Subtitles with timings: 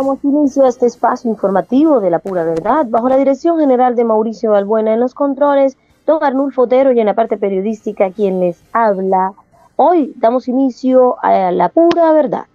[0.00, 4.04] Damos inicio a este espacio informativo de la pura verdad, bajo la dirección general de
[4.04, 8.62] Mauricio Balbuena en los controles, don Arnulfo Otero y en la parte periodística quien les
[8.72, 9.34] habla.
[9.76, 12.46] Hoy damos inicio a la pura verdad.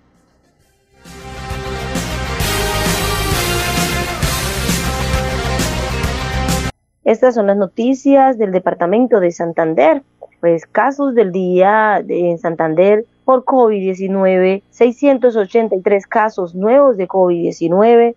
[7.03, 10.01] Estas son las noticias del departamento de Santander.
[10.39, 18.15] Pues casos del día en Santander por COVID-19, 683 casos nuevos de COVID-19.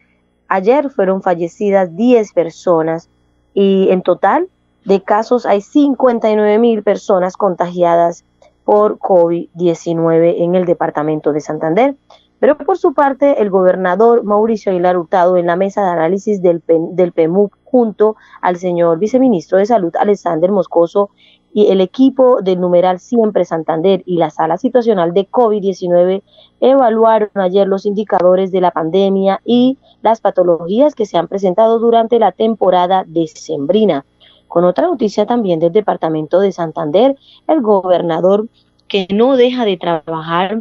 [0.48, 3.08] Ayer fueron fallecidas 10 personas
[3.54, 4.48] y en total
[4.84, 8.24] de casos hay 59 mil personas contagiadas
[8.64, 11.96] por COVID-19 en el departamento de Santander.
[12.40, 16.62] Pero por su parte, el gobernador Mauricio Aguilar Hurtado en la mesa de análisis del,
[16.66, 21.10] del PEMUC junto al señor viceministro de Salud Alexander Moscoso
[21.58, 26.22] y el equipo del numeral Siempre Santander y la sala situacional de COVID-19
[26.60, 32.20] evaluaron ayer los indicadores de la pandemia y las patologías que se han presentado durante
[32.20, 34.04] la temporada decembrina.
[34.46, 37.16] Con otra noticia también del departamento de Santander,
[37.48, 38.46] el gobernador
[38.86, 40.60] que no deja de trabajar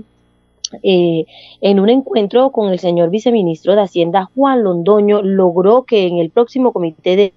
[0.82, 1.26] eh,
[1.62, 6.32] en un encuentro con el señor viceministro de Hacienda Juan Londoño logró que en el
[6.32, 7.34] próximo comité de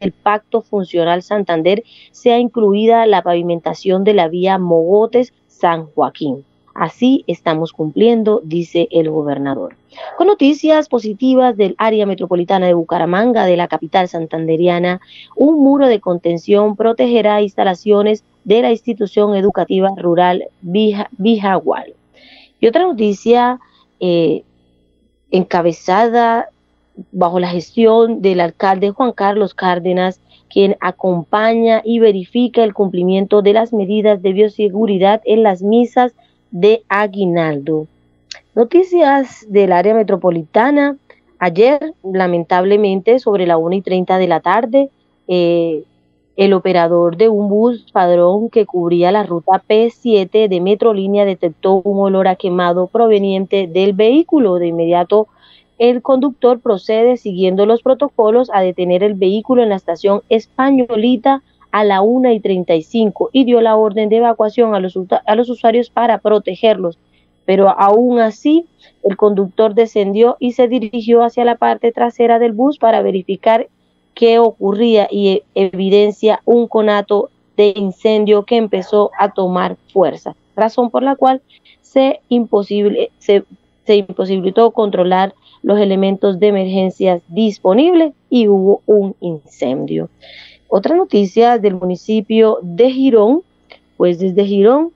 [0.00, 6.44] el Pacto Funcional Santander sea incluida la pavimentación de la vía Mogotes-San Joaquín.
[6.74, 9.76] Así estamos cumpliendo, dice el gobernador.
[10.18, 15.00] Con noticias positivas del área metropolitana de Bucaramanga, de la capital santanderiana,
[15.34, 21.94] un muro de contención protegerá instalaciones de la institución educativa rural Bijagual.
[22.60, 23.58] Y otra noticia
[23.98, 24.44] eh,
[25.30, 26.50] encabezada
[27.12, 33.52] bajo la gestión del alcalde Juan Carlos Cárdenas, quien acompaña y verifica el cumplimiento de
[33.52, 36.14] las medidas de bioseguridad en las misas
[36.50, 37.86] de Aguinaldo.
[38.54, 40.96] Noticias del área metropolitana.
[41.38, 44.88] Ayer, lamentablemente, sobre la 1 y 30 de la tarde,
[45.28, 45.84] eh,
[46.36, 51.98] el operador de un bus padrón que cubría la ruta P7 de Metrolínea detectó un
[51.98, 54.54] olor a quemado proveniente del vehículo.
[54.54, 55.28] De inmediato
[55.78, 61.84] el conductor procede, siguiendo los protocolos, a detener el vehículo en la estación Españolita a
[61.84, 65.90] la 1 y 35 y dio la orden de evacuación a los, a los usuarios
[65.90, 66.98] para protegerlos.
[67.44, 68.66] Pero aún así,
[69.04, 73.68] el conductor descendió y se dirigió hacia la parte trasera del bus para verificar
[74.14, 81.02] qué ocurría y evidencia un conato de incendio que empezó a tomar fuerza, razón por
[81.02, 81.42] la cual
[81.82, 83.44] se, imposible, se,
[83.86, 90.08] se imposibilitó controlar los elementos de emergencia disponibles y hubo un incendio.
[90.68, 93.42] Otra noticia del municipio de Girón,
[93.96, 94.90] pues desde Girón,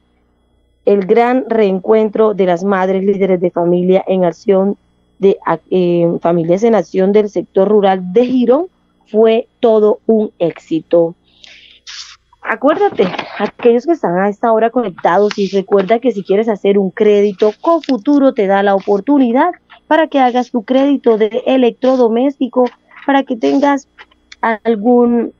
[0.85, 4.77] el gran reencuentro de las madres líderes de familia en acción
[5.19, 5.39] de
[5.71, 8.67] eh, familias en acción del sector rural de Girón
[9.07, 11.15] fue todo un éxito.
[12.53, 13.05] Acuérdate,
[13.39, 17.53] aquellos que están a esta hora conectados y recuerda que si quieres hacer un crédito,
[17.61, 19.53] con futuro te da la oportunidad
[19.87, 22.65] para que hagas tu crédito de electrodoméstico,
[23.07, 23.87] para que tengas
[24.41, 25.33] algún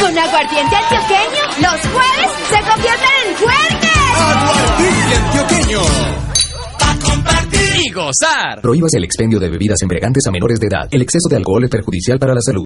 [0.00, 3.96] Con aguardiente antioqueño, los jueves se convierten en fuertes.
[4.18, 5.80] Aguardiente antioqueño.
[6.78, 8.60] Pa' compartir y gozar.
[8.60, 10.88] Prohíbas el expendio de bebidas embriagantes a menores de edad.
[10.90, 12.65] El exceso de alcohol es perjudicial para la salud.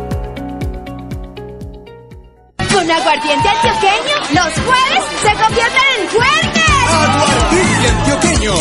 [2.81, 6.63] Con aguardiente antioqueño, los jueves se convierten en fuertes.
[6.89, 8.53] Aguardiente antioqueño.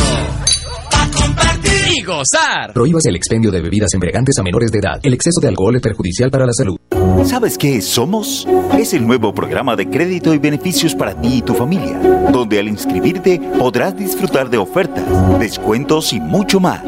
[0.90, 2.74] Pa' compartir y gozar.
[2.74, 5.00] Prohíbas el expendio de bebidas embriagantes a menores de edad.
[5.02, 6.76] El exceso de alcohol es perjudicial para la salud.
[7.24, 8.46] ¿Sabes qué Somos?
[8.78, 11.98] Es el nuevo programa de crédito y beneficios para ti y tu familia,
[12.32, 15.04] donde al inscribirte podrás disfrutar de ofertas,
[15.38, 16.82] descuentos y mucho más.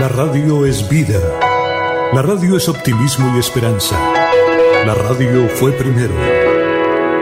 [0.00, 1.20] La radio es vida.
[2.12, 3.96] La radio es optimismo y esperanza.
[4.84, 6.41] La radio fue primero.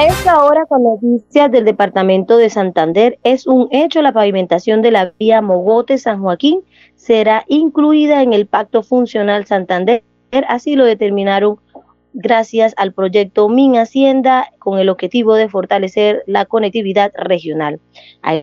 [0.00, 4.90] A esta hora, con noticias del departamento de Santander, es un hecho la pavimentación de
[4.90, 6.62] la vía Mogote-San Joaquín
[6.96, 10.02] será incluida en el Pacto Funcional Santander.
[10.48, 11.58] Así lo determinaron
[12.14, 17.78] gracias al proyecto Min Hacienda con el objetivo de fortalecer la conectividad regional.
[18.22, 18.42] A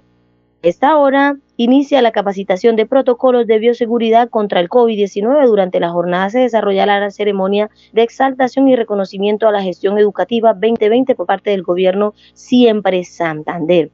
[0.62, 5.46] esta hora inicia la capacitación de protocolos de bioseguridad contra el COVID-19.
[5.48, 10.54] Durante la jornada se desarrollará la ceremonia de exaltación y reconocimiento a la gestión educativa
[10.54, 13.92] 2020 por parte del gobierno Siempre Santander.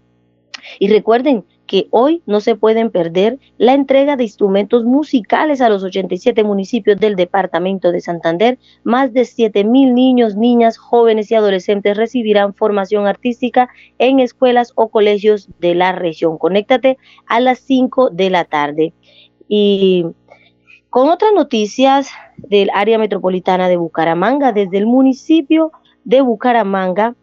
[0.79, 5.83] Y recuerden que hoy no se pueden perder la entrega de instrumentos musicales a los
[5.83, 8.59] 87 municipios del departamento de Santander.
[8.83, 14.89] Más de 7 mil niños, niñas, jóvenes y adolescentes recibirán formación artística en escuelas o
[14.89, 16.37] colegios de la región.
[16.37, 18.93] Conéctate a las 5 de la tarde.
[19.47, 20.05] Y
[20.91, 25.71] con otras noticias del área metropolitana de Bucaramanga, desde el municipio
[26.03, 27.15] de Bucaramanga,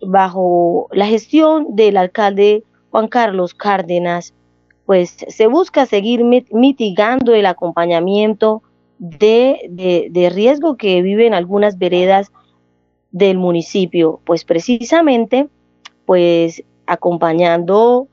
[0.00, 2.64] bajo la gestión del alcalde
[2.94, 4.34] Juan Carlos Cárdenas,
[4.86, 8.62] pues se busca seguir mitigando el acompañamiento
[9.00, 12.30] de, de, riesgo que viven algunas veredas
[13.10, 15.48] del municipio, pues precisamente,
[16.06, 18.06] pues acompañando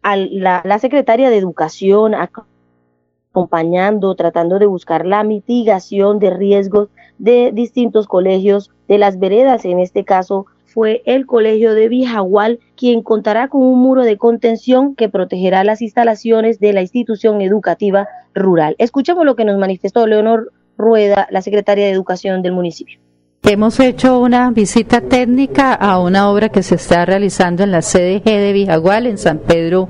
[0.00, 7.52] a la, la secretaria de Educación, acompañando, tratando de buscar la mitigación de riesgos de
[7.52, 13.48] distintos colegios de las veredas, en este caso fue el Colegio de Vijagual, quien contará
[13.48, 18.76] con un muro de contención que protegerá las instalaciones de la institución educativa rural.
[18.78, 23.00] Escuchemos lo que nos manifestó Leonor Rueda, la secretaria de Educación del municipio.
[23.42, 28.22] Hemos hecho una visita técnica a una obra que se está realizando en la CDG
[28.22, 29.88] de Vijagual, en San Pedro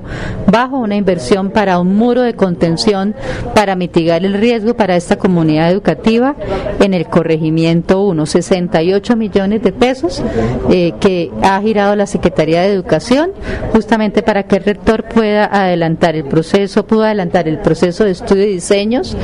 [0.49, 3.13] Bajo, una inversión para un muro de contención
[3.53, 6.37] para mitigar el riesgo para esta comunidad educativa
[6.79, 10.23] en el corregimiento 1, 68 millones de pesos
[10.69, 13.31] eh, que ha girado la Secretaría de Educación
[13.73, 18.45] justamente para que el rector pueda adelantar el proceso, pueda adelantar el proceso de estudio
[18.45, 19.17] y diseños,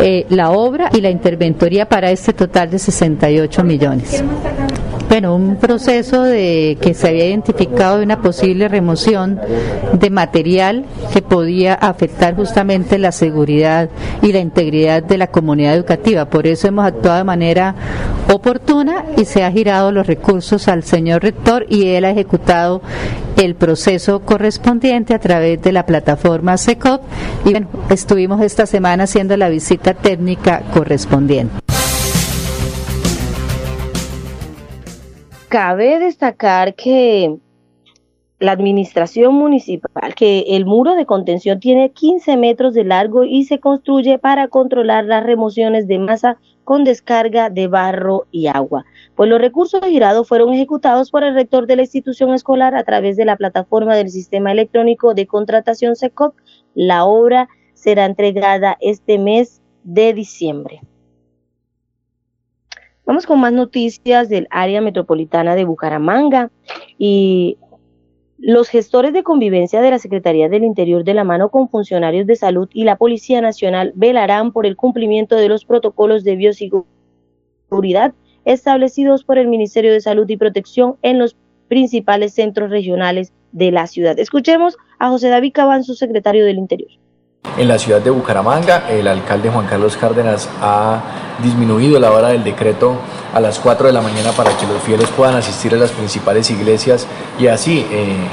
[0.00, 3.63] eh, la obra y la interventoría para este total de 68 millones.
[5.08, 9.38] Bueno, un proceso de que se había identificado de una posible remoción
[9.92, 13.90] de material que podía afectar justamente la seguridad
[14.22, 16.24] y la integridad de la comunidad educativa.
[16.24, 17.74] Por eso hemos actuado de manera
[18.32, 22.82] oportuna y se ha girado los recursos al señor rector y él ha ejecutado
[23.36, 27.02] el proceso correspondiente a través de la plataforma SECOP
[27.44, 31.63] y bueno, estuvimos esta semana haciendo la visita técnica correspondiente.
[35.54, 37.36] Cabe destacar que
[38.40, 43.60] la administración municipal, que el muro de contención tiene 15 metros de largo y se
[43.60, 48.84] construye para controlar las remociones de masa con descarga de barro y agua.
[49.14, 53.16] Pues los recursos girados fueron ejecutados por el rector de la institución escolar a través
[53.16, 56.34] de la plataforma del sistema electrónico de contratación SECOP.
[56.74, 60.80] La obra será entregada este mes de diciembre.
[63.06, 66.50] Vamos con más noticias del área metropolitana de Bucaramanga
[66.96, 67.58] y
[68.38, 72.36] los gestores de convivencia de la Secretaría del Interior de la mano con funcionarios de
[72.36, 79.24] salud y la Policía Nacional velarán por el cumplimiento de los protocolos de bioseguridad establecidos
[79.24, 81.36] por el Ministerio de Salud y Protección en los
[81.68, 84.18] principales centros regionales de la ciudad.
[84.18, 86.90] Escuchemos a José David Cabán, su secretario del Interior.
[87.56, 91.00] En la ciudad de Bucaramanga, el alcalde Juan Carlos Cárdenas ha
[91.40, 92.96] disminuido la hora del decreto
[93.32, 96.50] a las 4 de la mañana para que los fieles puedan asistir a las principales
[96.50, 97.06] iglesias
[97.38, 98.26] y así eh,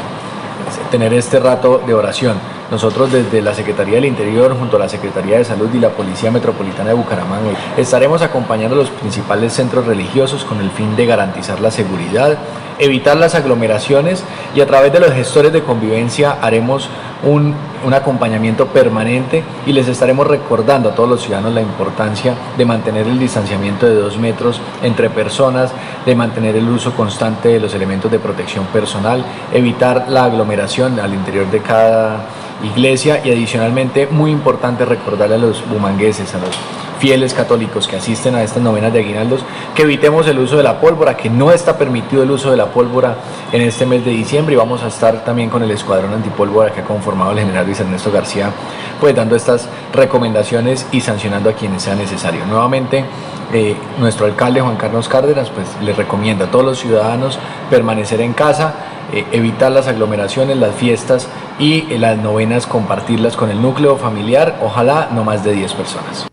[0.90, 2.38] tener este rato de oración.
[2.72, 6.32] Nosotros desde la Secretaría del Interior junto a la Secretaría de Salud y la Policía
[6.32, 11.60] Metropolitana de Bucaramanga estaremos acompañando a los principales centros religiosos con el fin de garantizar
[11.60, 12.40] la seguridad,
[12.82, 14.24] evitar las aglomeraciones
[14.56, 16.90] y a través de los gestores de convivencia haremos
[17.24, 17.54] un,
[17.86, 23.06] un, acompañamiento permanente y les estaremos recordando a todos los ciudadanos la importancia de mantener
[23.06, 25.72] el distanciamiento de dos metros entre personas,
[26.06, 29.24] de mantener el uso constante de los elementos de protección personal,
[29.54, 32.26] evitar la aglomeración al interior de cada
[32.64, 36.58] iglesia y adicionalmente muy importante recordarle a los bumangueses, a los
[37.02, 39.44] fieles católicos que asisten a estas novenas de aguinaldos,
[39.74, 42.68] que evitemos el uso de la pólvora, que no está permitido el uso de la
[42.68, 43.16] pólvora
[43.52, 46.82] en este mes de diciembre y vamos a estar también con el escuadrón antipólvora que
[46.82, 48.52] ha conformado el general Luis Ernesto García,
[49.00, 52.46] pues dando estas recomendaciones y sancionando a quienes sea necesario.
[52.46, 53.04] Nuevamente,
[53.52, 57.40] eh, nuestro alcalde Juan Carlos Cárdenas pues le recomienda a todos los ciudadanos
[57.72, 58.76] permanecer en casa,
[59.12, 61.28] eh, evitar las aglomeraciones, las fiestas
[61.58, 66.31] y eh, las novenas compartirlas con el núcleo familiar, ojalá no más de 10 personas.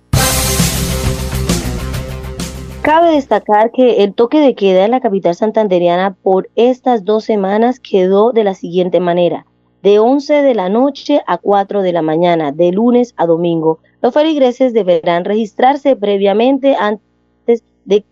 [2.89, 7.81] Cabe destacar que el toque de queda en la capital santanderiana por estas dos semanas
[7.81, 9.45] quedó de la siguiente manera.
[9.83, 14.15] De 11 de la noche a 4 de la mañana, de lunes a domingo, los
[14.15, 18.07] feligreses deberán registrarse previamente antes de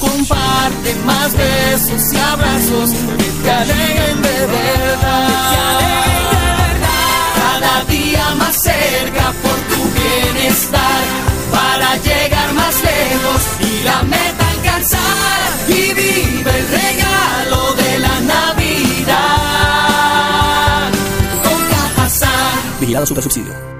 [0.00, 5.80] Comparte más besos y abrazos que te alegren de verdad.
[7.36, 11.02] Cada día más cerca por tu bienestar.
[11.52, 15.50] Para llegar más lejos y la meta alcanzar.
[15.68, 19.20] Y vive el regalo de la Navidad.
[21.44, 22.78] Con Cajazán.
[22.80, 23.79] Vigilado Supersubsidio.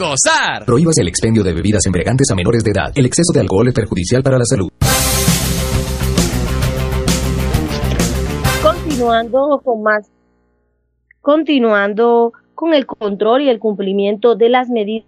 [0.00, 0.64] Gozar.
[0.64, 2.90] Prohíbas el expendio de bebidas embriagantes a menores de edad.
[2.94, 4.70] El exceso de alcohol es perjudicial para la salud.
[8.62, 10.10] Continuando con más,
[11.20, 15.04] continuando con el control y el cumplimiento de las medidas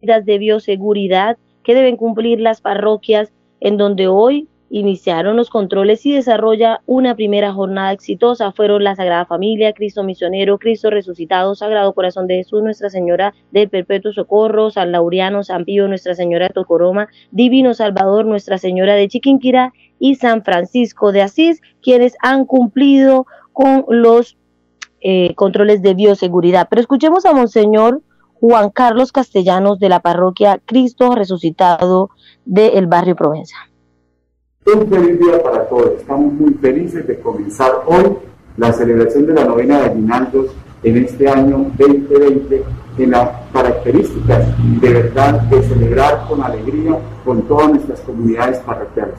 [0.00, 6.80] de bioseguridad que deben cumplir las parroquias en donde hoy iniciaron los controles y desarrolla
[6.86, 8.52] una primera jornada exitosa.
[8.52, 13.68] Fueron la Sagrada Familia, Cristo Misionero, Cristo Resucitado, Sagrado Corazón de Jesús, Nuestra Señora del
[13.68, 19.08] Perpetuo Socorro, San Laureano, San Pío, Nuestra Señora de Tocoroma, Divino Salvador, Nuestra Señora de
[19.08, 24.36] Chiquinquirá y San Francisco de Asís, quienes han cumplido con los
[25.00, 26.66] eh, controles de bioseguridad.
[26.68, 28.02] Pero escuchemos a Monseñor
[28.34, 32.10] Juan Carlos Castellanos de la parroquia Cristo Resucitado
[32.44, 33.56] del barrio Provenza.
[34.66, 35.92] Un feliz día para todos.
[35.92, 38.16] Estamos muy felices de comenzar hoy
[38.56, 40.46] la celebración de la novena de aguinaldos
[40.82, 42.64] en este año 2020
[42.98, 44.44] en las características
[44.80, 49.14] de verdad de celebrar con alegría con todas nuestras comunidades parroquiales.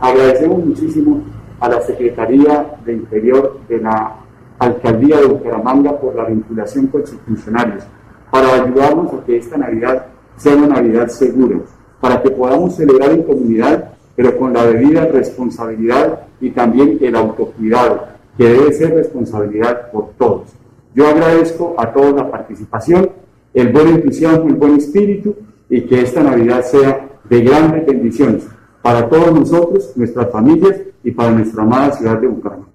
[0.00, 1.22] Agradecemos muchísimo
[1.60, 4.16] a la Secretaría de Interior de la
[4.58, 7.84] Alcaldía de Bucaramanga por la vinculación con funcionarios
[8.32, 11.58] para ayudarnos a que esta Navidad sea una Navidad segura,
[12.00, 18.08] para que podamos celebrar en comunidad pero con la debida responsabilidad y también el autocuidado,
[18.36, 20.50] que debe ser responsabilidad por todos.
[20.94, 23.12] Yo agradezco a todos la participación,
[23.54, 25.36] el buen entusiasmo, el buen espíritu
[25.70, 28.46] y que esta Navidad sea de grandes bendiciones
[28.82, 32.68] para todos nosotros, nuestras familias y para nuestra amada ciudad de Bucaramanga.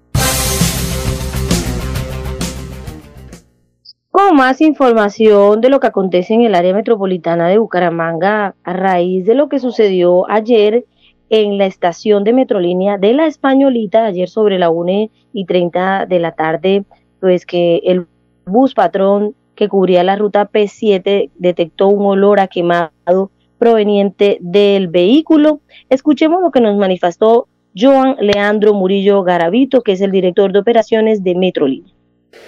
[4.10, 9.26] Con más información de lo que acontece en el área metropolitana de Bucaramanga a raíz
[9.26, 10.86] de lo que sucedió ayer
[11.30, 16.18] en la estación de Metrolínea de la Españolita, ayer sobre la 1 y 30 de
[16.18, 16.84] la tarde,
[17.20, 18.06] pues que el
[18.44, 25.60] bus patrón que cubría la ruta P7 detectó un olor a quemado proveniente del vehículo.
[25.88, 31.24] Escuchemos lo que nos manifestó Joan Leandro Murillo Garavito, que es el director de operaciones
[31.24, 31.92] de Metrolínea.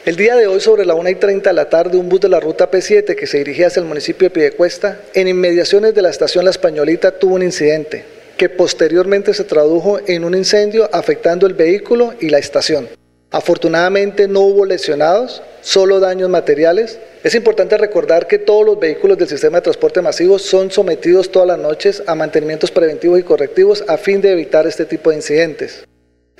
[0.04, 2.28] El día de hoy, sobre la 1 y 30 de la tarde, un bus de
[2.28, 6.10] la ruta P7 que se dirigía hacia el municipio de Piedecuesta, en inmediaciones de la
[6.10, 11.55] estación La Españolita, tuvo un incidente que posteriormente se tradujo en un incendio afectando el
[11.55, 12.88] vehículo y la estación.
[13.31, 16.98] Afortunadamente no hubo lesionados, solo daños materiales.
[17.24, 21.48] Es importante recordar que todos los vehículos del sistema de transporte masivo son sometidos todas
[21.48, 25.85] las noches a mantenimientos preventivos y correctivos a fin de evitar este tipo de incidentes.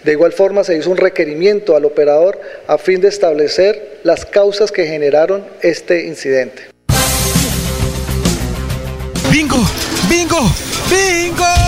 [0.03, 4.71] De igual forma se hizo un requerimiento al operador a fin de establecer las causas
[4.71, 6.63] que generaron este incidente.
[9.31, 9.59] ¡Bingo!
[10.09, 10.41] ¡Bingo!
[10.89, 11.68] ¡Bingo!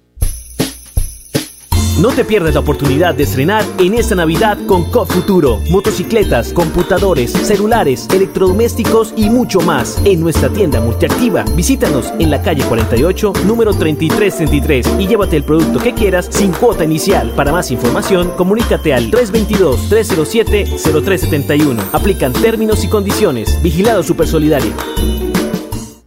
[1.99, 5.59] No te pierdas la oportunidad de estrenar en esta Navidad con COP Futuro.
[5.69, 11.43] Motocicletas, computadores, celulares, electrodomésticos y mucho más en nuestra tienda multiactiva.
[11.55, 16.85] Visítanos en la calle 48, número 3333 y llévate el producto que quieras sin cuota
[16.85, 17.31] inicial.
[17.35, 21.77] Para más información, comunícate al 322-307-0371.
[21.91, 23.61] Aplican términos y condiciones.
[23.61, 24.71] Vigilado Super Solidario.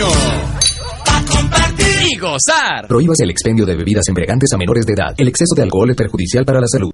[0.00, 0.06] antioqueño.
[1.06, 2.86] A compartir y gozar.
[2.88, 5.14] Prohíbas el expendio de bebidas embriagantes a menores de edad.
[5.18, 6.92] El exceso de alcohol es perjudicial para la salud.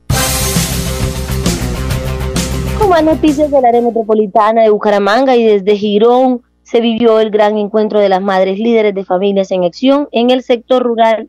[2.78, 7.56] Con más noticias del área metropolitana de Bucaramanga y desde Girón se vivió el gran
[7.58, 11.28] encuentro de las madres líderes de familias en acción en el sector rural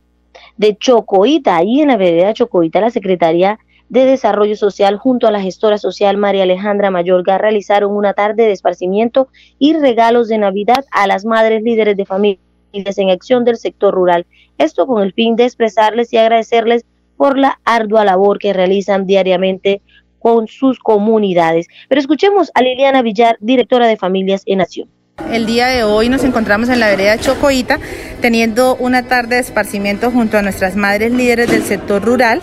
[0.56, 1.56] de Chocoita.
[1.56, 6.16] Ahí en la vereda Chocoita, la Secretaría de Desarrollo Social junto a la gestora social
[6.16, 11.62] María Alejandra Mayorga realizaron una tarde de esparcimiento y regalos de Navidad a las madres
[11.62, 12.38] líderes de familias
[12.72, 14.26] en acción del sector rural.
[14.58, 16.84] Esto con el fin de expresarles y agradecerles
[17.16, 19.82] por la ardua labor que realizan diariamente
[20.18, 21.66] con sus comunidades.
[21.88, 24.97] Pero escuchemos a Liliana Villar, directora de Familias en Acción.
[25.32, 27.78] El día de hoy nos encontramos en la vereda Chocoita
[28.22, 32.40] teniendo una tarde de esparcimiento junto a nuestras madres líderes del sector rural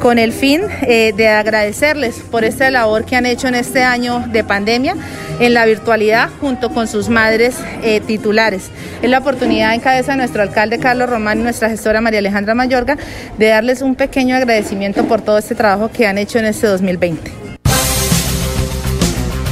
[0.00, 4.24] con el fin eh, de agradecerles por esta labor que han hecho en este año
[4.28, 4.96] de pandemia
[5.40, 8.70] en la virtualidad junto con sus madres eh, titulares.
[9.02, 12.54] Es la oportunidad en cabeza de nuestro alcalde Carlos Román y nuestra gestora María Alejandra
[12.54, 12.96] Mayorga
[13.38, 17.39] de darles un pequeño agradecimiento por todo este trabajo que han hecho en este 2020.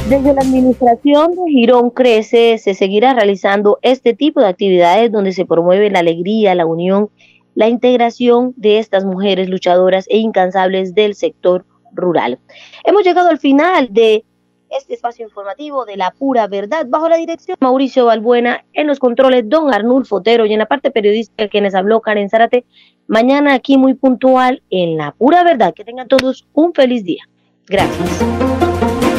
[0.09, 5.45] Desde la administración de Girón Crece se seguirá realizando este tipo de actividades donde se
[5.45, 7.11] promueve la alegría, la unión,
[7.53, 12.39] la integración de estas mujeres luchadoras e incansables del sector rural.
[12.85, 14.25] Hemos llegado al final de
[14.71, 18.97] este espacio informativo de la pura verdad bajo la dirección de Mauricio Balbuena en los
[18.97, 22.65] controles Don Arnulfo Otero y en la parte periodística quienes habló Karen Zárate.
[23.05, 25.71] Mañana aquí muy puntual en la pura verdad.
[25.75, 27.21] Que tengan todos un feliz día.
[27.67, 28.78] Gracias.